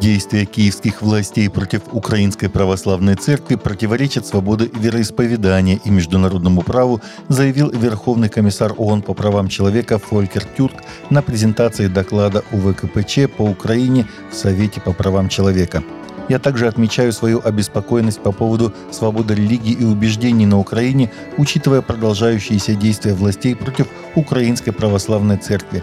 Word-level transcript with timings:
Действия 0.00 0.44
киевских 0.44 1.02
властей 1.02 1.50
против 1.50 1.82
Украинской 1.92 2.46
Православной 2.46 3.16
Церкви 3.16 3.56
противоречат 3.56 4.26
свободе 4.26 4.70
вероисповедания 4.72 5.80
и 5.84 5.90
международному 5.90 6.62
праву, 6.62 7.00
заявил 7.28 7.70
Верховный 7.70 8.28
комиссар 8.28 8.72
ООН 8.76 9.02
по 9.02 9.14
правам 9.14 9.48
человека 9.48 9.98
Фолькер 9.98 10.44
Тюрк 10.44 10.74
на 11.10 11.20
презентации 11.20 11.88
доклада 11.88 12.44
УВКПЧ 12.52 13.28
по 13.36 13.42
Украине 13.42 14.06
в 14.30 14.36
Совете 14.36 14.80
по 14.80 14.92
правам 14.92 15.28
человека. 15.28 15.82
Я 16.28 16.38
также 16.38 16.68
отмечаю 16.68 17.12
свою 17.12 17.40
обеспокоенность 17.42 18.20
по 18.20 18.30
поводу 18.32 18.72
свободы 18.92 19.34
религии 19.34 19.72
и 19.72 19.84
убеждений 19.84 20.46
на 20.46 20.58
Украине, 20.58 21.10
учитывая 21.38 21.80
продолжающиеся 21.80 22.74
действия 22.74 23.14
властей 23.14 23.56
против 23.56 23.88
Украинской 24.14 24.70
Православной 24.70 25.38
Церкви, 25.38 25.82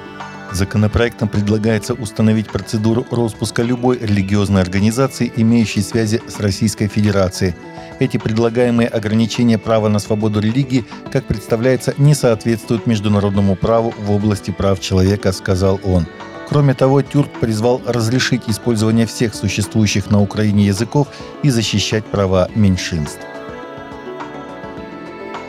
Законопроектом 0.56 1.28
предлагается 1.28 1.94
установить 1.94 2.48
процедуру 2.48 3.06
распуска 3.12 3.62
любой 3.62 4.00
религиозной 4.00 4.62
организации, 4.62 5.30
имеющей 5.36 5.82
связи 5.82 6.22
с 6.30 6.40
Российской 6.40 6.88
Федерацией. 6.88 7.56
Эти 8.00 8.16
предлагаемые 8.16 8.88
ограничения 8.88 9.58
права 9.58 9.90
на 9.90 10.00
свободу 10.00 10.40
религии, 10.40 10.86
как 11.12 11.26
представляется, 11.26 11.94
не 11.98 12.16
соответствуют 12.16 12.88
международному 12.88 13.58
праву 13.58 13.94
в 14.00 14.10
области 14.12 14.52
прав 14.52 14.80
человека, 14.80 15.34
сказал 15.34 15.78
он. 15.84 16.08
Кроме 16.48 16.74
того, 16.74 17.02
Тюрк 17.02 17.32
призвал 17.42 17.82
разрешить 17.86 18.44
использование 18.48 19.08
всех 19.08 19.36
существующих 19.36 20.10
на 20.10 20.22
Украине 20.22 20.68
языков 20.68 21.10
и 21.44 21.50
защищать 21.50 22.06
права 22.06 22.48
меньшинств. 22.56 23.20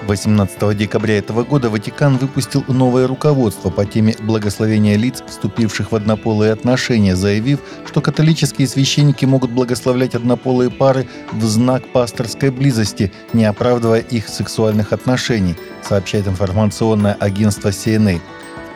18 0.06 0.76
декабря 0.76 1.18
этого 1.18 1.42
года 1.42 1.68
Ватикан 1.68 2.16
выпустил 2.16 2.64
новое 2.68 3.06
руководство 3.06 3.70
по 3.70 3.84
теме 3.84 4.14
благословения 4.20 4.96
лиц, 4.96 5.22
вступивших 5.26 5.92
в 5.92 5.96
однополые 5.96 6.52
отношения, 6.52 7.16
заявив, 7.16 7.60
что 7.86 8.00
католические 8.00 8.68
священники 8.68 9.24
могут 9.24 9.50
благословлять 9.50 10.14
однополые 10.14 10.70
пары 10.70 11.08
в 11.32 11.42
знак 11.44 11.82
пасторской 11.92 12.50
близости, 12.50 13.12
не 13.32 13.44
оправдывая 13.44 14.00
их 14.00 14.28
сексуальных 14.28 14.92
отношений, 14.92 15.56
сообщает 15.82 16.28
информационное 16.28 17.14
агентство 17.14 17.68
CNA 17.68 18.20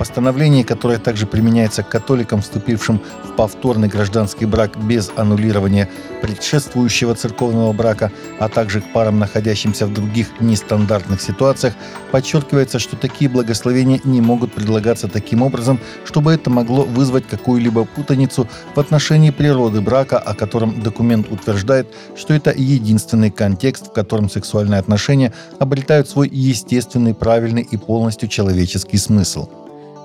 постановлении, 0.01 0.63
которое 0.63 0.99
также 0.99 1.27
применяется 1.27 1.83
к 1.83 1.91
католикам, 1.91 2.41
вступившим 2.41 3.03
в 3.23 3.37
повторный 3.37 3.87
гражданский 3.87 4.47
брак 4.47 4.83
без 4.83 5.13
аннулирования 5.15 5.91
предшествующего 6.23 7.15
церковного 7.15 7.75
брака, 7.75 8.11
а 8.39 8.49
также 8.49 8.81
к 8.81 8.93
парам, 8.95 9.19
находящимся 9.19 9.87
в 9.87 9.93
других 9.93 10.29
нестандартных 10.41 11.21
ситуациях, 11.21 11.75
подчеркивается, 12.13 12.79
что 12.79 12.97
такие 12.97 13.31
благословения 13.31 14.01
не 14.05 14.23
могут 14.23 14.55
предлагаться 14.55 15.07
таким 15.07 15.43
образом, 15.43 15.79
чтобы 16.07 16.33
это 16.33 16.49
могло 16.49 16.85
вызвать 16.85 17.27
какую-либо 17.29 17.85
путаницу 17.85 18.49
в 18.75 18.81
отношении 18.81 19.31
природы 19.31 19.83
брака, 19.83 20.19
о 20.19 20.35
котором 20.35 20.81
документ 20.81 21.31
утверждает, 21.31 21.89
что 22.17 22.33
это 22.33 22.55
единственный 22.57 23.31
контекст, 23.31 23.89
в 23.89 23.93
котором 23.93 24.31
сексуальные 24.31 24.81
отношения 24.81 25.35
обретают 25.59 26.09
свой 26.09 26.31
естественный, 26.31 27.13
правильный 27.13 27.69
и 27.71 27.77
полностью 27.77 28.31
человеческий 28.31 28.97
смысл. 28.97 29.51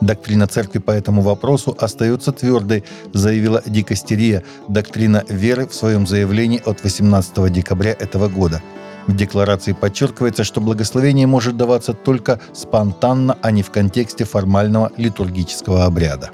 Доктрина 0.02 0.48
церкви 0.48 0.80
по 0.80 0.92
этому 0.92 1.22
вопросу 1.22 1.76
остается 1.80 2.32
твердой, 2.32 2.84
заявила 3.14 3.62
Дикастерия, 3.66 4.44
доктрина 4.68 5.24
веры 5.30 5.68
в 5.68 5.74
своем 5.74 6.06
заявлении 6.06 6.62
от 6.66 6.84
18 6.84 7.52
декабря 7.52 7.92
этого 7.92 8.28
года. 8.28 8.62
В 9.08 9.16
декларации 9.16 9.74
подчеркивается, 9.74 10.44
что 10.44 10.62
благословение 10.62 11.28
может 11.28 11.58
даваться 11.58 11.94
только 11.94 12.40
спонтанно, 12.54 13.38
а 13.42 13.52
не 13.52 13.62
в 13.62 13.70
контексте 13.70 14.26
формального 14.26 14.92
литургического 14.98 15.86
обряда. 15.86 16.32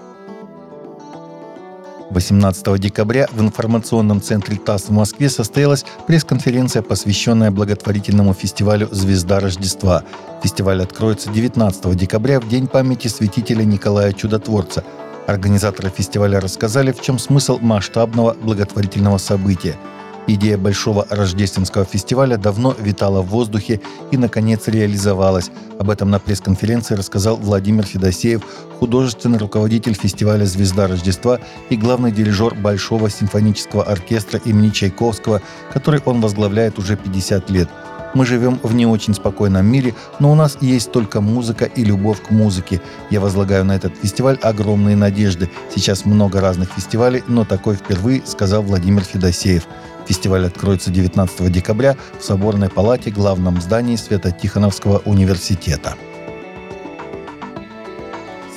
18 2.11 2.79
декабря 2.79 3.27
в 3.31 3.41
информационном 3.41 4.21
центре 4.21 4.57
ТАСС 4.57 4.89
в 4.89 4.91
Москве 4.91 5.29
состоялась 5.29 5.85
пресс-конференция, 6.07 6.81
посвященная 6.81 7.51
благотворительному 7.51 8.33
фестивалю 8.33 8.89
«Звезда 8.91 9.39
Рождества». 9.39 10.03
Фестиваль 10.43 10.83
откроется 10.83 11.31
19 11.31 11.95
декабря 11.95 12.39
в 12.39 12.49
День 12.49 12.67
памяти 12.67 13.07
святителя 13.07 13.63
Николая 13.63 14.11
Чудотворца. 14.11 14.83
Организаторы 15.25 15.89
фестиваля 15.89 16.41
рассказали, 16.41 16.91
в 16.91 17.01
чем 17.01 17.17
смысл 17.17 17.59
масштабного 17.59 18.33
благотворительного 18.33 19.17
события– 19.17 19.75
Идея 20.27 20.57
большого 20.57 21.07
рождественского 21.09 21.83
фестиваля 21.83 22.37
давно 22.37 22.75
витала 22.77 23.21
в 23.21 23.27
воздухе 23.27 23.81
и, 24.11 24.17
наконец, 24.17 24.67
реализовалась. 24.67 25.51
Об 25.79 25.89
этом 25.89 26.11
на 26.11 26.19
пресс-конференции 26.19 26.95
рассказал 26.95 27.37
Владимир 27.37 27.83
Федосеев, 27.83 28.41
художественный 28.79 29.39
руководитель 29.39 29.93
фестиваля 29.93 30.45
«Звезда 30.45 30.87
Рождества» 30.87 31.39
и 31.69 31.75
главный 31.75 32.11
дирижер 32.11 32.53
Большого 32.53 33.09
симфонического 33.09 33.83
оркестра 33.83 34.39
имени 34.45 34.69
Чайковского, 34.69 35.41
который 35.73 36.01
он 36.05 36.21
возглавляет 36.21 36.77
уже 36.77 36.95
50 36.95 37.49
лет– 37.49 37.69
мы 38.13 38.25
живем 38.25 38.59
в 38.61 38.73
не 38.73 38.85
очень 38.85 39.13
спокойном 39.13 39.65
мире, 39.65 39.95
но 40.19 40.31
у 40.31 40.35
нас 40.35 40.57
есть 40.59 40.91
только 40.91 41.21
музыка 41.21 41.65
и 41.65 41.83
любовь 41.85 42.21
к 42.21 42.29
музыке. 42.29 42.81
Я 43.09 43.21
возлагаю 43.21 43.63
на 43.63 43.75
этот 43.75 43.95
фестиваль 43.95 44.37
огромные 44.41 44.97
надежды. 44.97 45.49
Сейчас 45.73 46.05
много 46.05 46.41
разных 46.41 46.71
фестивалей, 46.71 47.23
но 47.27 47.45
такой 47.45 47.75
впервые, 47.75 48.21
сказал 48.25 48.63
Владимир 48.63 49.03
Федосеев. 49.03 49.65
Фестиваль 50.07 50.45
откроется 50.45 50.91
19 50.91 51.51
декабря 51.51 51.95
в 52.19 52.23
Соборной 52.23 52.69
палате 52.69 53.11
главном 53.11 53.61
здании 53.61 53.95
Свято-Тихоновского 53.95 55.01
университета. 55.05 55.95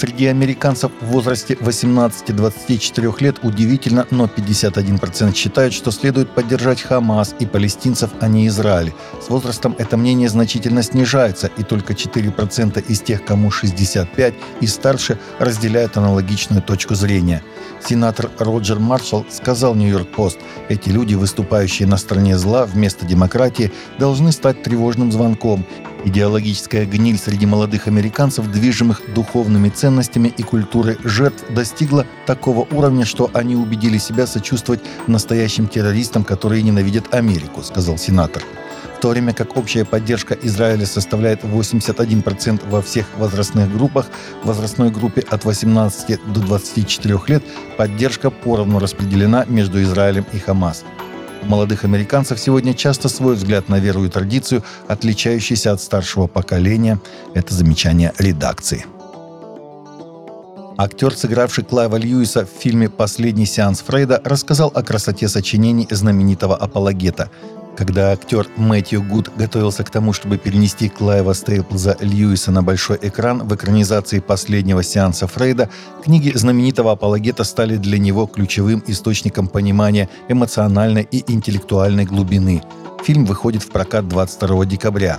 Среди 0.05 0.27
американцев 0.27 0.93
в 1.01 1.07
возрасте 1.07 1.55
18-24 1.55 3.15
лет 3.21 3.37
удивительно, 3.43 4.07
но 4.11 4.27
51% 4.27 5.35
считают, 5.35 5.73
что 5.73 5.91
следует 5.93 6.29
поддержать 6.31 6.83
Хамас 6.83 7.35
и 7.39 7.47
палестинцев, 7.47 8.11
а 8.21 8.29
не 8.29 8.49
Израиль. 8.49 8.93
С 9.27 9.31
возрастом 9.31 9.75
это 9.79 9.97
мнение 9.97 10.29
значительно 10.29 10.83
снижается, 10.83 11.51
и 11.57 11.63
только 11.63 11.95
4% 11.95 12.85
из 12.87 13.01
тех, 13.01 13.25
кому 13.25 13.51
65 13.51 14.35
и 14.61 14.67
старше, 14.67 15.19
разделяют 15.39 15.97
аналогичную 15.97 16.61
точку 16.61 16.95
зрения. 16.95 17.43
Сенатор 17.83 18.31
Роджер 18.39 18.79
Маршалл 18.79 19.25
сказал 19.31 19.75
«Нью-Йорк-Пост», 19.75 20.39
эти 20.69 20.91
люди, 20.91 21.15
выступающие 21.15 21.89
на 21.89 21.97
стороне 21.97 22.37
зла 22.37 22.67
вместо 22.67 23.07
демократии, 23.07 23.73
должны 23.99 24.33
стать 24.33 24.63
тревожным 24.63 25.11
звонком 25.13 25.65
Идеологическая 26.05 26.85
гниль 26.85 27.19
среди 27.19 27.47
молодых 27.47 27.87
американцев, 27.87 28.51
движимых 28.51 29.01
духовными 29.15 29.71
ценностями 29.71 30.29
и 30.37 30.43
культурой 30.43 30.99
жертв, 31.03 31.45
достигла 31.49 32.07
такого 32.27 32.69
уровня, 32.71 33.07
что 33.07 33.31
они 33.33 33.57
убедили 33.57 33.97
себя 33.97 34.27
сочувствовать 34.27 34.83
настоящим 35.07 35.67
террористам, 35.67 36.23
которые 36.23 36.63
ненавидят 36.63 37.15
Америку, 37.15 37.63
сказал 37.63 37.97
сенатор. 37.97 38.43
В 38.99 39.01
то 39.01 39.09
время 39.09 39.33
как 39.33 39.57
общая 39.57 39.87
поддержка 39.87 40.37
Израиля 40.43 40.85
составляет 40.85 41.43
81% 41.43 42.69
во 42.69 42.83
всех 42.83 43.07
возрастных 43.17 43.73
группах, 43.73 44.07
в 44.43 44.47
возрастной 44.47 44.91
группе 44.91 45.23
от 45.23 45.45
18 45.45 46.21
до 46.33 46.41
24 46.41 47.19
лет 47.29 47.43
поддержка 47.79 48.31
поровну 48.31 48.79
распределена 48.79 49.47
между 49.47 49.83
Израилем 49.83 50.27
и 50.33 50.39
Хамас 50.39 50.85
молодых 51.47 51.85
американцев 51.85 52.39
сегодня 52.39 52.75
часто 52.75 53.09
свой 53.09 53.35
взгляд 53.35 53.69
на 53.69 53.79
веру 53.79 54.05
и 54.05 54.09
традицию, 54.09 54.63
отличающийся 54.89 55.73
от 55.73 55.81
старшего 55.81 56.27
поколения. 56.27 57.01
Это 57.35 57.55
замечание 57.55 58.13
редакции. 58.19 58.87
Актер, 60.77 61.15
сыгравший 61.15 61.63
Клайва 61.63 61.97
Льюиса 61.97 62.47
в 62.47 62.49
фильме 62.49 62.89
«Последний 62.89 63.47
сеанс 63.47 63.81
Фрейда», 63.81 64.21
рассказал 64.25 64.73
о 64.75 64.83
красоте 64.83 65.29
сочинений 65.29 65.87
знаменитого 65.89 66.57
апологета. 66.57 67.31
Когда 67.77 68.13
актер 68.13 68.47
Мэтью 68.57 69.03
Гуд 69.03 69.31
готовился 69.37 69.83
к 69.83 69.91
тому, 69.91 70.13
чтобы 70.13 70.39
перенести 70.39 70.89
Клайва 70.89 71.33
Стейплза 71.33 71.97
Льюиса 72.01 72.53
на 72.53 72.63
большой 72.63 72.99
экран 73.03 73.47
в 73.47 73.55
экранизации 73.55 74.21
последнего 74.21 74.85
сеанса 74.85 75.27
Фрейда, 75.27 75.69
книги 76.05 76.31
знаменитого 76.35 76.93
апологета 76.93 77.43
стали 77.43 77.77
для 77.77 77.99
него 77.99 78.27
ключевым 78.27 78.83
источником 78.87 79.49
понимания 79.49 80.09
эмоциональной 80.29 81.09
и 81.11 81.25
интеллектуальной 81.33 82.05
глубины. 82.05 82.63
Фильм 83.05 83.25
выходит 83.25 83.63
в 83.63 83.71
прокат 83.71 84.09
22 84.09 84.67
декабря. 84.67 85.19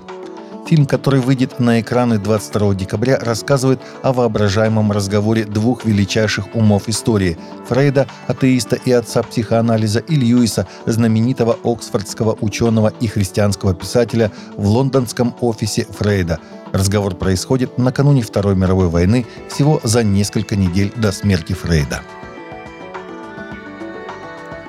Фильм, 0.67 0.87
который 0.87 1.19
выйдет 1.19 1.59
на 1.59 1.79
экраны 1.79 2.17
22 2.17 2.73
декабря, 2.73 3.19
рассказывает 3.19 3.79
о 4.01 4.13
воображаемом 4.13 4.91
разговоре 4.91 5.45
двух 5.45 5.85
величайших 5.85 6.55
умов 6.55 6.89
истории– 6.89 7.37
Фрейда, 7.67 8.07
атеиста 8.27 8.75
и 8.75 8.91
отца 8.91 9.21
психоанализа, 9.21 9.99
и 9.99 10.15
Льюиса, 10.15 10.67
знаменитого 10.87 11.59
оксфордского 11.63 12.35
ученого 12.41 12.91
и 12.99 13.05
христианского 13.05 13.75
писателя 13.75 14.31
в 14.57 14.67
лондонском 14.67 15.35
офисе 15.39 15.85
Фрейда. 15.85 16.39
Разговор 16.73 17.15
происходит 17.15 17.77
накануне 17.77 18.23
Второй 18.23 18.55
мировой 18.55 18.87
войны, 18.89 19.27
всего 19.49 19.79
за 19.83 20.03
несколько 20.03 20.55
недель 20.55 20.91
до 20.95 21.11
смерти 21.11 21.53
Фрейда. 21.53 22.01